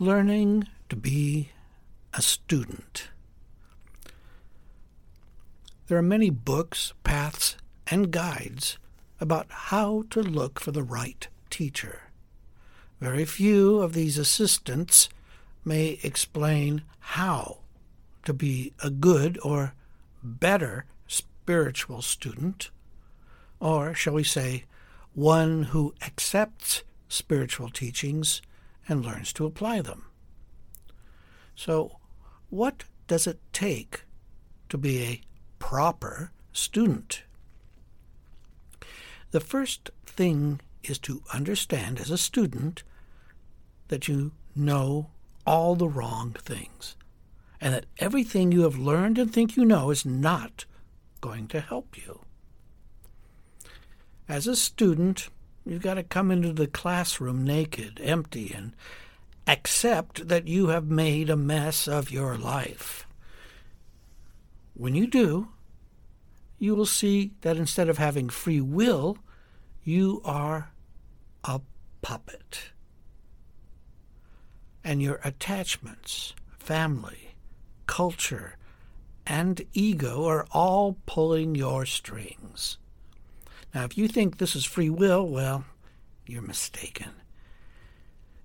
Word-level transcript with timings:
learning 0.00 0.66
to 0.88 0.96
be 0.96 1.50
a 2.12 2.20
student. 2.20 3.10
There 5.86 5.96
are 5.96 6.02
many 6.02 6.30
books, 6.30 6.92
paths, 7.04 7.56
and 7.86 8.10
guides 8.10 8.78
about 9.20 9.46
how 9.48 10.04
to 10.10 10.20
look 10.20 10.58
for 10.58 10.72
the 10.72 10.82
right 10.82 11.28
teacher. 11.48 12.10
Very 13.00 13.24
few 13.24 13.78
of 13.78 13.92
these 13.92 14.18
assistants 14.18 15.08
may 15.64 16.00
explain 16.02 16.82
how 16.98 17.58
to 18.24 18.32
be 18.32 18.72
a 18.82 18.90
good 18.90 19.38
or 19.44 19.74
better 20.24 20.86
spiritual 21.06 22.02
student, 22.02 22.70
or 23.60 23.94
shall 23.94 24.14
we 24.14 24.24
say, 24.24 24.64
one 25.14 25.64
who 25.64 25.94
accepts 26.02 26.82
spiritual 27.08 27.68
teachings 27.68 28.42
and 28.88 29.04
learns 29.04 29.32
to 29.34 29.46
apply 29.46 29.80
them. 29.80 30.06
So, 31.54 31.98
what 32.50 32.84
does 33.06 33.26
it 33.26 33.40
take 33.52 34.04
to 34.68 34.78
be 34.78 35.02
a 35.02 35.20
proper 35.58 36.32
student? 36.52 37.22
The 39.30 39.40
first 39.40 39.90
thing 40.06 40.60
is 40.82 40.98
to 41.00 41.22
understand 41.32 41.98
as 41.98 42.10
a 42.10 42.18
student 42.18 42.82
that 43.88 44.08
you 44.08 44.32
know 44.54 45.10
all 45.46 45.74
the 45.74 45.88
wrong 45.88 46.36
things 46.38 46.96
and 47.60 47.74
that 47.74 47.86
everything 47.98 48.52
you 48.52 48.62
have 48.62 48.76
learned 48.76 49.18
and 49.18 49.32
think 49.32 49.56
you 49.56 49.64
know 49.64 49.90
is 49.90 50.04
not 50.04 50.64
going 51.20 51.48
to 51.48 51.60
help 51.60 51.96
you. 51.96 52.20
As 54.28 54.46
a 54.46 54.56
student, 54.56 55.28
you've 55.64 55.82
got 55.82 55.94
to 55.94 56.02
come 56.02 56.30
into 56.30 56.52
the 56.52 56.66
classroom 56.66 57.44
naked, 57.44 58.00
empty, 58.02 58.52
and 58.54 58.74
accept 59.46 60.28
that 60.28 60.48
you 60.48 60.68
have 60.68 60.86
made 60.86 61.30
a 61.30 61.36
mess 61.36 61.86
of 61.88 62.10
your 62.10 62.36
life. 62.36 63.06
When 64.74 64.94
you 64.94 65.06
do, 65.06 65.48
you 66.58 66.74
will 66.74 66.86
see 66.86 67.32
that 67.42 67.56
instead 67.56 67.88
of 67.88 67.98
having 67.98 68.28
free 68.28 68.60
will, 68.60 69.18
you 69.82 70.22
are 70.24 70.70
a 71.44 71.60
puppet. 72.02 72.70
And 74.82 75.02
your 75.02 75.20
attachments, 75.24 76.34
family, 76.58 77.34
culture, 77.86 78.56
and 79.26 79.62
ego 79.72 80.26
are 80.26 80.46
all 80.50 80.98
pulling 81.06 81.54
your 81.54 81.86
strings. 81.86 82.78
Now, 83.74 83.84
if 83.84 83.98
you 83.98 84.06
think 84.06 84.38
this 84.38 84.54
is 84.54 84.64
free 84.64 84.88
will, 84.88 85.26
well, 85.26 85.64
you're 86.26 86.42
mistaken. 86.42 87.10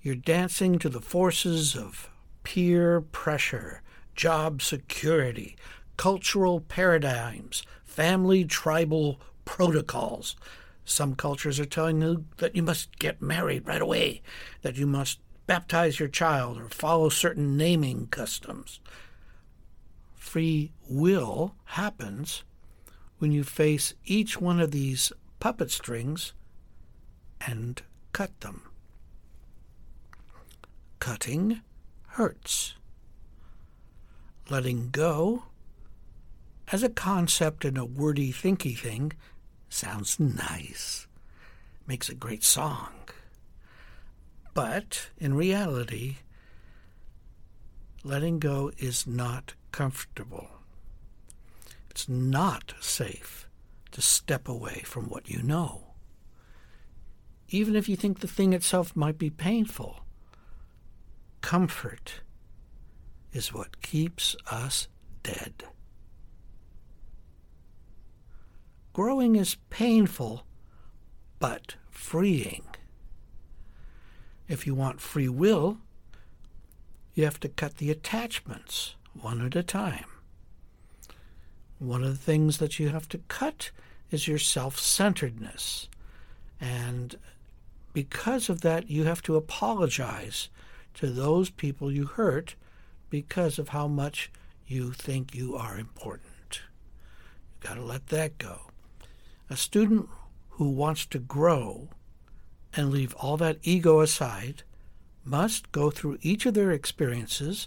You're 0.00 0.14
dancing 0.14 0.78
to 0.78 0.88
the 0.88 1.00
forces 1.00 1.74
of 1.74 2.08
peer 2.44 3.00
pressure, 3.00 3.82
job 4.14 4.62
security, 4.62 5.56
cultural 5.96 6.60
paradigms, 6.60 7.64
family 7.84 8.44
tribal 8.44 9.20
protocols. 9.44 10.36
Some 10.84 11.16
cultures 11.16 11.58
are 11.58 11.64
telling 11.64 12.00
you 12.00 12.24
that 12.36 12.54
you 12.54 12.62
must 12.62 12.96
get 13.00 13.20
married 13.20 13.66
right 13.66 13.82
away, 13.82 14.22
that 14.62 14.76
you 14.76 14.86
must 14.86 15.18
baptize 15.48 15.98
your 15.98 16.08
child 16.08 16.56
or 16.56 16.68
follow 16.68 17.08
certain 17.08 17.56
naming 17.56 18.06
customs. 18.06 18.78
Free 20.14 20.70
will 20.88 21.56
happens 21.64 22.44
when 23.18 23.32
you 23.32 23.44
face 23.44 23.94
each 24.04 24.40
one 24.40 24.60
of 24.60 24.70
these 24.70 25.12
puppet 25.40 25.70
strings 25.70 26.32
and 27.46 27.82
cut 28.12 28.40
them. 28.40 28.62
Cutting 30.98 31.60
hurts. 32.08 32.74
Letting 34.48 34.90
go, 34.90 35.44
as 36.72 36.82
a 36.82 36.88
concept 36.88 37.64
and 37.64 37.78
a 37.78 37.84
wordy, 37.84 38.32
thinky 38.32 38.76
thing, 38.76 39.12
sounds 39.68 40.18
nice. 40.18 41.06
Makes 41.86 42.08
a 42.08 42.14
great 42.14 42.42
song. 42.42 42.92
But 44.54 45.10
in 45.18 45.34
reality, 45.34 46.16
letting 48.02 48.38
go 48.38 48.72
is 48.78 49.06
not 49.06 49.54
comfortable. 49.70 50.55
It's 51.96 52.10
not 52.10 52.74
safe 52.78 53.48
to 53.92 54.02
step 54.02 54.48
away 54.48 54.82
from 54.84 55.08
what 55.08 55.30
you 55.30 55.42
know. 55.42 55.94
Even 57.48 57.74
if 57.74 57.88
you 57.88 57.96
think 57.96 58.20
the 58.20 58.28
thing 58.28 58.52
itself 58.52 58.94
might 58.94 59.16
be 59.16 59.30
painful, 59.30 60.04
comfort 61.40 62.20
is 63.32 63.54
what 63.54 63.80
keeps 63.80 64.36
us 64.50 64.88
dead. 65.22 65.64
Growing 68.92 69.34
is 69.34 69.56
painful, 69.70 70.46
but 71.38 71.76
freeing. 71.88 72.66
If 74.48 74.66
you 74.66 74.74
want 74.74 75.00
free 75.00 75.30
will, 75.30 75.78
you 77.14 77.24
have 77.24 77.40
to 77.40 77.48
cut 77.48 77.78
the 77.78 77.90
attachments 77.90 78.96
one 79.14 79.40
at 79.40 79.56
a 79.56 79.62
time. 79.62 80.04
One 81.78 82.02
of 82.02 82.10
the 82.10 82.24
things 82.24 82.58
that 82.58 82.78
you 82.78 82.88
have 82.88 83.08
to 83.10 83.18
cut 83.28 83.70
is 84.10 84.26
your 84.26 84.38
self 84.38 84.78
centeredness. 84.78 85.88
And 86.60 87.16
because 87.92 88.48
of 88.48 88.62
that, 88.62 88.90
you 88.90 89.04
have 89.04 89.22
to 89.22 89.36
apologize 89.36 90.48
to 90.94 91.08
those 91.08 91.50
people 91.50 91.92
you 91.92 92.06
hurt 92.06 92.54
because 93.10 93.58
of 93.58 93.70
how 93.70 93.88
much 93.88 94.30
you 94.66 94.92
think 94.92 95.34
you 95.34 95.54
are 95.54 95.78
important. 95.78 96.60
You've 97.54 97.68
got 97.68 97.74
to 97.74 97.82
let 97.82 98.06
that 98.08 98.38
go. 98.38 98.62
A 99.50 99.56
student 99.56 100.08
who 100.50 100.70
wants 100.70 101.04
to 101.06 101.18
grow 101.18 101.88
and 102.74 102.90
leave 102.90 103.14
all 103.14 103.36
that 103.36 103.58
ego 103.62 104.00
aside 104.00 104.62
must 105.24 105.70
go 105.72 105.90
through 105.90 106.18
each 106.22 106.46
of 106.46 106.54
their 106.54 106.70
experiences 106.70 107.66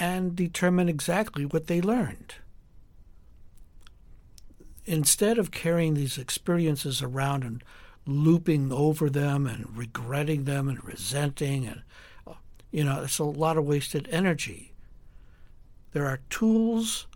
and 0.00 0.34
determine 0.34 0.88
exactly 0.88 1.44
what 1.44 1.66
they 1.68 1.80
learned 1.80 2.34
instead 4.84 5.38
of 5.38 5.50
carrying 5.50 5.94
these 5.94 6.18
experiences 6.18 7.02
around 7.02 7.44
and 7.44 7.62
looping 8.06 8.72
over 8.72 9.08
them 9.08 9.46
and 9.46 9.76
regretting 9.76 10.44
them 10.44 10.68
and 10.68 10.84
resenting 10.84 11.66
and 11.66 11.82
uh, 12.26 12.32
you 12.70 12.82
know 12.82 13.02
it's 13.02 13.18
a 13.18 13.24
lot 13.24 13.56
of 13.56 13.64
wasted 13.64 14.08
energy. 14.10 14.72
There 15.92 16.06
are 16.06 16.20
tools 16.30 17.06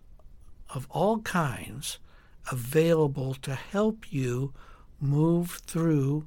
of 0.71 0.87
all 0.91 1.19
kinds 1.21 1.99
available 2.50 3.34
to 3.34 3.54
help 3.54 4.12
you 4.12 4.53
move 5.00 5.60
through 5.66 6.27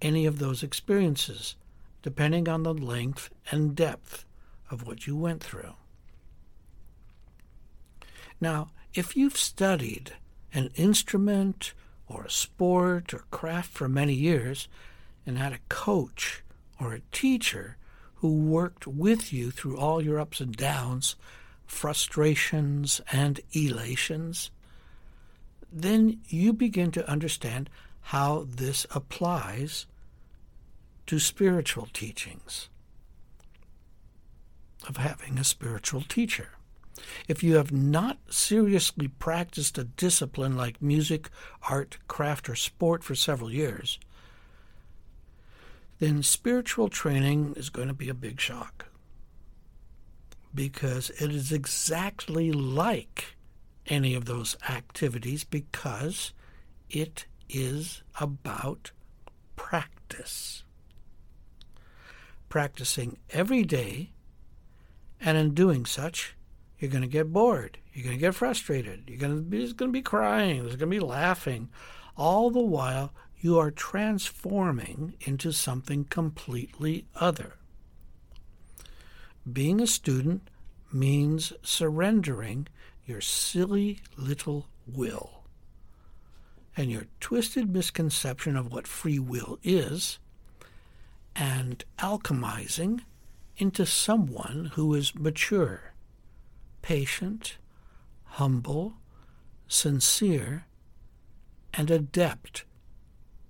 any 0.00 0.26
of 0.26 0.38
those 0.38 0.62
experiences 0.62 1.56
depending 2.02 2.48
on 2.48 2.62
the 2.62 2.74
length 2.74 3.30
and 3.50 3.76
depth 3.76 4.24
of 4.70 4.86
what 4.86 5.06
you 5.06 5.16
went 5.16 5.42
through 5.42 5.74
now 8.42 8.68
if 8.92 9.16
you've 9.16 9.38
studied 9.38 10.12
an 10.52 10.70
instrument 10.74 11.72
or 12.08 12.24
a 12.24 12.30
sport 12.30 13.14
or 13.14 13.24
craft 13.30 13.70
for 13.70 13.88
many 13.88 14.12
years 14.12 14.68
and 15.24 15.38
had 15.38 15.52
a 15.52 15.60
coach 15.70 16.42
or 16.78 16.92
a 16.92 17.00
teacher 17.10 17.76
who 18.16 18.34
worked 18.34 18.86
with 18.86 19.32
you 19.32 19.50
through 19.50 19.78
all 19.78 20.02
your 20.02 20.20
ups 20.20 20.40
and 20.40 20.54
downs, 20.56 21.16
frustrations 21.66 23.00
and 23.10 23.40
elations, 23.56 24.50
then 25.72 26.20
you 26.28 26.52
begin 26.52 26.90
to 26.90 27.08
understand 27.10 27.70
how 28.06 28.46
this 28.48 28.86
applies 28.94 29.86
to 31.06 31.18
spiritual 31.18 31.88
teachings, 31.92 32.68
of 34.88 34.98
having 34.98 35.38
a 35.38 35.44
spiritual 35.44 36.02
teacher. 36.02 36.50
If 37.28 37.42
you 37.42 37.56
have 37.56 37.72
not 37.72 38.18
seriously 38.30 39.08
practiced 39.08 39.78
a 39.78 39.84
discipline 39.84 40.56
like 40.56 40.82
music, 40.82 41.30
art, 41.68 41.98
craft, 42.08 42.48
or 42.48 42.54
sport 42.54 43.02
for 43.04 43.14
several 43.14 43.52
years, 43.52 43.98
then 45.98 46.22
spiritual 46.22 46.88
training 46.88 47.54
is 47.56 47.70
going 47.70 47.88
to 47.88 47.94
be 47.94 48.08
a 48.08 48.14
big 48.14 48.40
shock. 48.40 48.86
Because 50.54 51.10
it 51.10 51.30
is 51.32 51.52
exactly 51.52 52.52
like 52.52 53.36
any 53.86 54.14
of 54.14 54.24
those 54.24 54.56
activities 54.68 55.44
because 55.44 56.32
it 56.90 57.26
is 57.48 58.02
about 58.20 58.90
practice. 59.56 60.64
Practicing 62.48 63.18
every 63.30 63.62
day, 63.62 64.10
and 65.20 65.38
in 65.38 65.54
doing 65.54 65.86
such, 65.86 66.34
you're 66.82 66.90
going 66.90 67.02
to 67.02 67.08
get 67.08 67.32
bored. 67.32 67.78
You're 67.94 68.02
going 68.02 68.16
to 68.16 68.20
get 68.20 68.34
frustrated. 68.34 69.04
You're 69.06 69.20
going 69.20 69.36
to 69.36 69.40
be, 69.40 69.72
going 69.72 69.90
to 69.90 69.92
be 69.92 70.02
crying. 70.02 70.62
There's 70.64 70.74
going 70.74 70.90
to 70.90 70.98
be 70.98 70.98
laughing. 70.98 71.68
All 72.16 72.50
the 72.50 72.58
while, 72.58 73.12
you 73.38 73.56
are 73.56 73.70
transforming 73.70 75.14
into 75.20 75.52
something 75.52 76.06
completely 76.06 77.06
other. 77.14 77.54
being 79.50 79.80
a 79.80 79.86
student 79.86 80.48
means 80.92 81.52
surrendering 81.62 82.66
your 83.06 83.20
silly 83.20 84.00
little 84.16 84.66
will. 84.86 85.44
And 86.76 86.90
your 86.90 87.06
twisted 87.20 87.72
misconception 87.72 88.56
of 88.56 88.72
what 88.72 88.88
free 88.88 89.20
will 89.20 89.58
is, 89.62 90.18
and 91.36 91.84
alchemizing 91.98 93.02
into 93.56 93.86
someone 93.86 94.72
who 94.74 94.92
is 94.94 95.14
mature, 95.14 95.91
patient, 96.82 97.56
humble, 98.24 98.94
sincere, 99.68 100.66
and 101.72 101.90
adept 101.90 102.64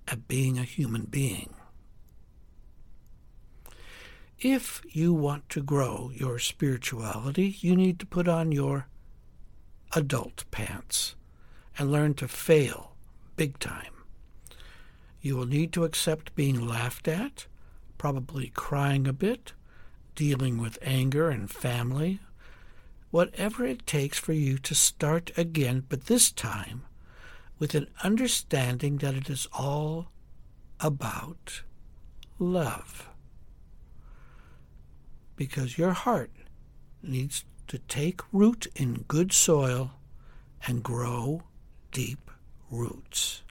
at 0.07 0.27
being 0.27 0.57
a 0.57 0.63
human 0.63 1.03
being. 1.03 1.53
If 4.39 4.81
you 4.89 5.13
want 5.13 5.49
to 5.49 5.61
grow 5.61 6.11
your 6.13 6.37
spirituality, 6.37 7.55
you 7.59 7.75
need 7.75 7.99
to 7.99 8.05
put 8.05 8.27
on 8.27 8.51
your 8.51 8.87
adult 9.95 10.43
pants 10.51 11.15
and 11.77 11.91
learn 11.91 12.13
to 12.15 12.27
fail 12.27 12.95
big 13.35 13.57
time. 13.59 13.93
You 15.21 15.37
will 15.37 15.45
need 15.45 15.71
to 15.73 15.85
accept 15.85 16.35
being 16.35 16.67
laughed 16.67 17.07
at, 17.07 17.47
probably 17.97 18.49
crying 18.49 19.07
a 19.07 19.13
bit, 19.13 19.53
dealing 20.15 20.57
with 20.57 20.77
anger 20.81 21.29
and 21.29 21.49
family, 21.49 22.19
whatever 23.13 23.63
it 23.63 23.85
takes 23.85 24.17
for 24.17 24.33
you 24.33 24.57
to 24.57 24.73
start 24.73 25.29
again, 25.37 25.83
but 25.87 26.07
this 26.07 26.31
time 26.31 26.81
with 27.59 27.75
an 27.75 27.87
understanding 28.03 28.97
that 28.97 29.13
it 29.13 29.29
is 29.29 29.47
all 29.53 30.07
about 30.79 31.61
love. 32.39 33.07
Because 35.35 35.77
your 35.77 35.91
heart 35.91 36.31
needs 37.03 37.45
to 37.67 37.77
take 37.77 38.19
root 38.31 38.65
in 38.75 39.05
good 39.07 39.31
soil 39.31 39.91
and 40.65 40.81
grow 40.81 41.43
deep 41.91 42.31
roots. 42.71 43.43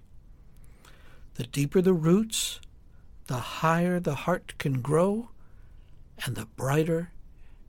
The 1.35 1.45
deeper 1.45 1.81
the 1.81 1.95
roots, 1.95 2.59
the 3.29 3.37
higher 3.63 4.01
the 4.01 4.17
heart 4.27 4.55
can 4.59 4.83
grow 4.83 5.29
and 6.27 6.35
the 6.35 6.47
brighter 6.47 7.13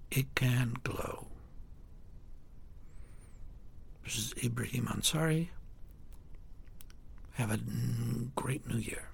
it 0.10 0.34
can 0.34 0.78
glow. 0.84 1.23
This 4.04 4.18
is 4.18 4.34
Ibrahim 4.44 4.88
Ansari. 4.88 5.48
Have 7.36 7.52
a 7.52 7.60
great 8.36 8.68
new 8.68 8.78
year. 8.78 9.08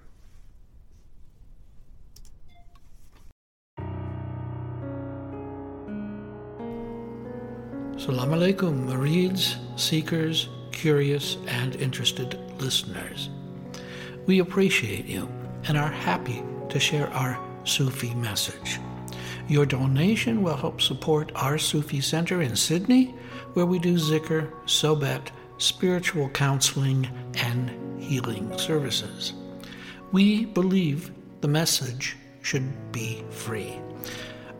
Assalamu 7.94 8.34
alaikum, 8.34 8.86
murids, 8.86 9.56
seekers, 9.78 10.48
curious, 10.72 11.36
and 11.46 11.76
interested 11.76 12.38
listeners. 12.60 13.30
We 14.26 14.40
appreciate 14.40 15.06
you 15.06 15.28
and 15.68 15.78
are 15.78 15.90
happy 15.90 16.42
to 16.68 16.80
share 16.80 17.08
our 17.10 17.38
Sufi 17.64 18.14
message. 18.14 18.80
Your 19.48 19.66
donation 19.66 20.42
will 20.42 20.56
help 20.56 20.80
support 20.80 21.30
our 21.34 21.58
Sufi 21.58 22.00
Center 22.00 22.42
in 22.42 22.56
Sydney, 22.56 23.14
where 23.54 23.66
we 23.66 23.78
do 23.78 23.94
zikr, 23.94 24.50
sohbet, 24.64 25.28
spiritual 25.58 26.28
counseling, 26.30 27.08
and 27.34 27.70
healing 28.00 28.56
services. 28.58 29.34
We 30.12 30.46
believe 30.46 31.12
the 31.40 31.48
message 31.48 32.16
should 32.42 32.92
be 32.92 33.24
free, 33.30 33.80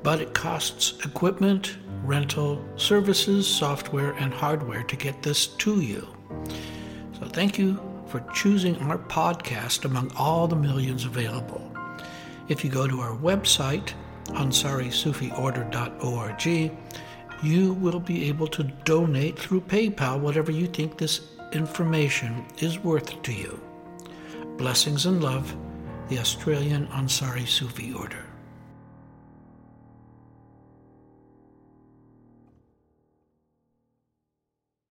but 0.02 0.20
it 0.20 0.34
costs 0.34 0.98
equipment, 1.04 1.76
rental, 2.04 2.64
services, 2.76 3.46
software, 3.46 4.12
and 4.12 4.32
hardware 4.32 4.82
to 4.84 4.96
get 4.96 5.22
this 5.22 5.46
to 5.46 5.80
you. 5.80 6.08
So 7.18 7.26
thank 7.26 7.58
you 7.58 7.78
for 8.06 8.20
choosing 8.34 8.76
our 8.78 8.96
podcast 8.98 9.84
among 9.84 10.10
all 10.16 10.48
the 10.48 10.56
millions 10.56 11.04
available. 11.04 11.70
If 12.48 12.64
you 12.64 12.70
go 12.70 12.88
to 12.88 13.00
our 13.00 13.16
website, 13.16 13.92
ansarisufiorder.org, 14.26 16.72
you 17.42 17.74
will 17.74 18.00
be 18.00 18.28
able 18.28 18.46
to 18.48 18.64
donate 18.84 19.38
through 19.38 19.62
PayPal 19.62 20.20
whatever 20.20 20.52
you 20.52 20.66
think 20.66 20.98
this 20.98 21.20
information 21.52 22.44
is 22.58 22.78
worth 22.78 23.22
to 23.22 23.32
you. 23.32 23.60
Blessings 24.56 25.06
and 25.06 25.22
love, 25.22 25.56
the 26.08 26.18
Australian 26.18 26.86
Ansari 26.88 27.46
Sufi 27.46 27.92
Order. 27.92 28.29